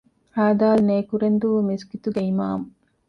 [0.37, 0.61] ހދ.
[0.87, 2.65] ނޭކުރެންދޫ މިސްކިތުގެ އިމާމު